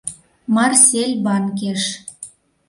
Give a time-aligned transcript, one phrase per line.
[0.55, 1.81] —Марсельбанкеш.